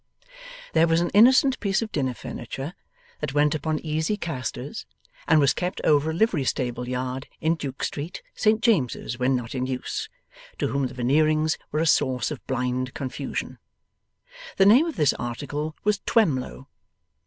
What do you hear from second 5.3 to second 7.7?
was kept over a livery stable yard in